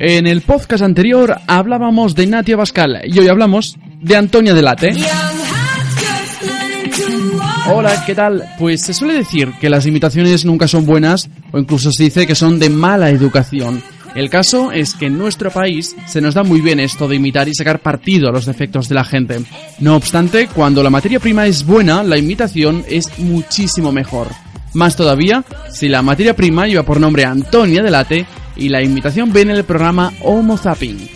[0.00, 4.94] En el podcast anterior hablábamos de Natia Bascal y hoy hablamos de Antonia Delate.
[7.66, 8.44] Hola, ¿qué tal?
[8.60, 12.36] Pues se suele decir que las imitaciones nunca son buenas o incluso se dice que
[12.36, 13.82] son de mala educación.
[14.14, 17.48] El caso es que en nuestro país se nos da muy bien esto de imitar
[17.48, 19.40] y sacar partido a los defectos de la gente.
[19.80, 24.28] No obstante, cuando la materia prima es buena, la imitación es muchísimo mejor.
[24.74, 28.26] Más todavía, si la materia prima lleva por nombre Antonia Delate
[28.58, 31.08] y la imitación viene en el programa Homo Zapping.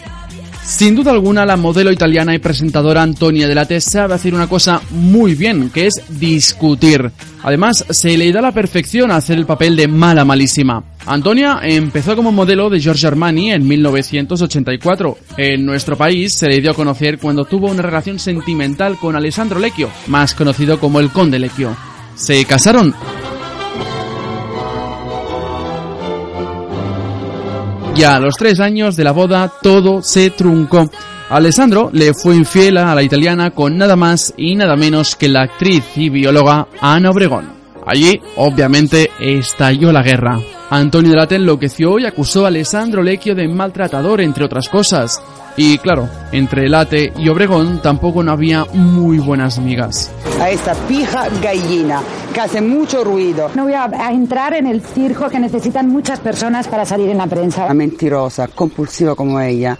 [0.65, 5.35] Sin duda alguna, la modelo italiana y presentadora Antonia Delate sabe hacer una cosa muy
[5.35, 7.11] bien, que es discutir.
[7.43, 10.83] Además, se le da la perfección a hacer el papel de mala malísima.
[11.05, 15.19] Antonia empezó como modelo de Giorgio Armani en 1984.
[15.37, 19.59] En nuestro país se le dio a conocer cuando tuvo una relación sentimental con Alessandro
[19.59, 21.77] Lecchio, más conocido como el Conde Lecchio.
[22.15, 22.95] Se casaron
[27.95, 30.91] Ya a los tres años de la boda todo se truncó.
[31.29, 35.43] Alessandro le fue infiel a la italiana con nada más y nada menos que la
[35.43, 37.62] actriz y bióloga Ana Obregón.
[37.87, 40.39] Allí, obviamente, estalló la guerra.
[40.71, 45.23] Antonio Delate enloqueció y acusó a Alessandro Lecchio de maltratador, entre otras cosas.
[45.57, 50.11] Y claro, entre Late y Obregón tampoco no había muy buenas amigas.
[50.41, 52.01] A esta pija gallina
[52.33, 53.51] que hace mucho ruido.
[53.55, 57.27] No voy a, entrar en el circo que necesitan muchas personas para salir en la
[57.27, 57.67] prensa.
[57.67, 59.77] Una mentirosa, compulsiva como ella.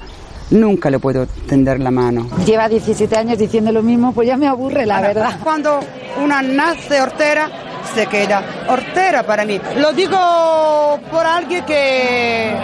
[0.51, 2.29] Nunca le puedo tender la mano.
[2.45, 5.41] Lleva 17 años diciendo lo mismo, pues ya me aburre, la verdad.
[5.43, 5.81] Cuando
[6.23, 7.51] una nace hortera,
[7.95, 9.61] se queda hortera para mí.
[9.77, 12.55] Lo digo por alguien que,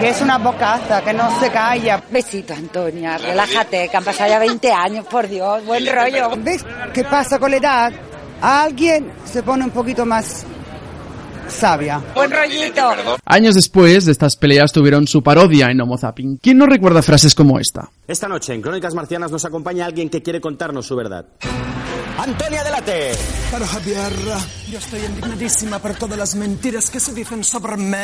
[0.00, 2.02] que es una bocaza, que no se calla.
[2.10, 6.30] Besito, Antonia, relájate, que han pasado ya 20 años, por Dios, buen rollo.
[6.38, 7.92] ¿Ves qué pasa con la edad?
[8.40, 10.44] Alguien se pone un poquito más
[11.48, 12.02] sabia.
[12.14, 12.90] Buen rollito.
[13.24, 16.38] Años después de estas peleas tuvieron su parodia en Homo Zapping.
[16.38, 17.90] ¿Quién no recuerda frases como esta?
[18.08, 21.26] Esta noche en Crónicas Marcianas nos acompaña alguien que quiere contarnos su verdad.
[22.18, 23.12] Antonia Delate.
[23.50, 24.12] Caro Javier,
[24.70, 27.96] yo estoy indignadísima por todas las mentiras que se dicen sobre mí.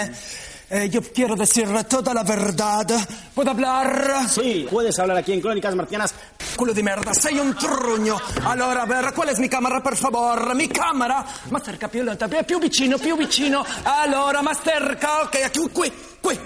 [0.70, 2.86] Eh, yo quiero decir toda la verdad.
[3.34, 4.28] ¿Puedo hablar?
[4.28, 6.14] Sí, puedes hablar aquí en Crónicas Marcianas.
[6.56, 8.16] Culo di merda, sei un truño.
[8.44, 10.54] Allora, a ver, ¿cuál es mi cámara, per favor?
[10.54, 11.24] Mi cámara?
[11.50, 13.64] Más cerca, più lenta, più vicino, più vicino.
[13.84, 16.38] Allora, más cerca, ok, aquí, qui, qui.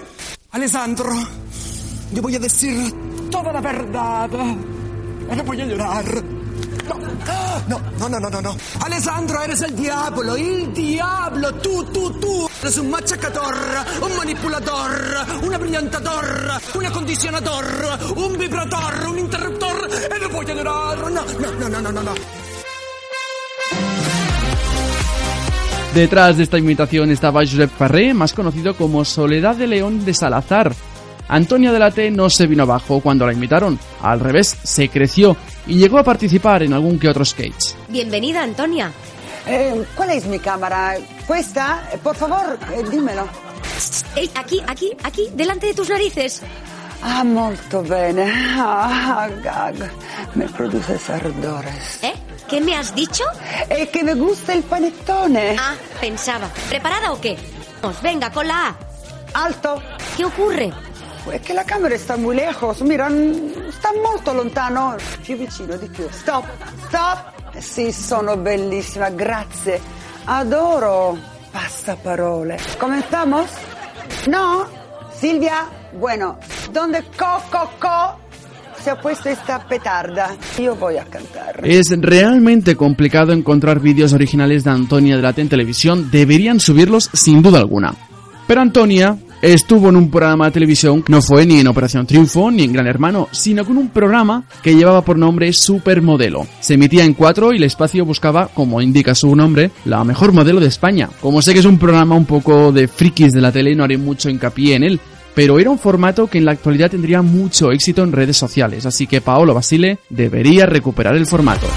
[0.51, 1.11] Alessandro,
[2.13, 2.93] yo voy a decir
[3.31, 4.29] toda la verdad.
[4.29, 6.32] No voy a llorar.
[8.03, 8.57] No, no, no, no, no.
[8.85, 11.53] Alessandro, eres el diablo, el diablo.
[11.53, 12.49] Tú, tú, tú.
[12.61, 13.55] Eres un machacador,
[14.01, 14.91] un manipulador,
[15.41, 17.65] un abrillantador, un acondicionador,
[18.17, 19.89] un vibrador, un interruptor.
[20.17, 20.53] Y no voy a.
[20.53, 22.13] No, no, no, no, no, no.
[25.93, 30.75] Detrás de esta imitación estaba Josep Farré, más conocido como Soledad de León de Salazar,
[31.27, 35.97] Antonia Delate no se vino abajo cuando la imitaron, al revés, se creció y llegó
[35.97, 37.73] a participar en algún que otro sketch.
[37.93, 38.91] Bienvenida, Antonia.
[39.45, 40.95] Eh, ¿Cuál es mi cámara?
[41.27, 41.87] ¿Cuesta?
[42.01, 43.27] Por favor, eh, dímelo.
[44.33, 46.41] aquí, aquí, aquí, delante de tus narices.
[47.03, 48.25] Ah, molto bene.
[48.57, 49.91] Ah, gag.
[50.33, 51.99] Me produce ardores.
[52.01, 52.13] ¿Eh?
[52.49, 53.25] ¿Qué me has dicho?
[53.69, 55.55] Es que me gusta el panettone.
[55.59, 56.47] Ah, pensaba.
[56.69, 57.37] ¿Preparada o qué?
[58.01, 58.75] Venga, con la A.
[59.45, 59.79] Alto.
[60.17, 60.73] ¿Qué ocurre?
[61.31, 63.07] Es que la cámara está muy lejos, mira,
[63.69, 64.97] está molto lontano.
[65.23, 66.07] Più vicino di più.
[66.09, 66.45] Stop,
[66.87, 67.32] stop.
[67.59, 69.79] Sì, sono bellissima, grazie.
[70.25, 71.17] Adoro
[71.51, 72.57] passaparole.
[72.79, 73.45] ¿Cómo estamos?
[74.27, 74.65] ¿No?
[75.15, 76.37] Silvia, bueno,
[76.71, 77.41] ¿dónde co,
[77.79, 78.17] co,
[78.83, 80.35] se ha puesto esta petarda?
[80.57, 81.61] Yo voy a cantar.
[81.63, 86.09] Es realmente complicado encontrar vídeos originales de Antonia Delate en televisión.
[86.11, 87.93] Deberían subirlos sin duda alguna.
[88.47, 92.63] Pero Antonia estuvo en un programa de televisión, no fue ni en Operación Triunfo ni
[92.63, 96.47] en Gran Hermano, sino con un programa que llevaba por nombre Supermodelo.
[96.61, 100.61] Se emitía en cuatro y el espacio buscaba, como indica su nombre, la mejor modelo
[100.61, 101.09] de España.
[101.19, 103.97] Como sé que es un programa un poco de frikis de la tele, no haré
[103.97, 104.99] mucho hincapié en él,
[105.35, 109.07] pero era un formato que en la actualidad tendría mucho éxito en redes sociales, así
[109.07, 111.67] que Paolo Basile debería recuperar el formato.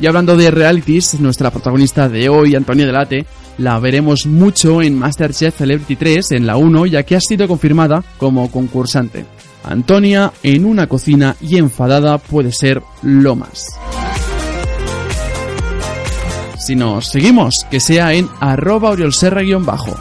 [0.00, 3.26] Y hablando de realities, nuestra protagonista de hoy, Antonia Delate,
[3.58, 8.04] la veremos mucho en Masterchef Celebrity 3 en la 1 ya que ha sido confirmada
[8.18, 9.24] como concursante.
[9.64, 13.64] Antonia en una cocina y enfadada puede ser lo más.
[16.58, 19.96] Si nos seguimos, que sea en arroba oriolserra-bajo.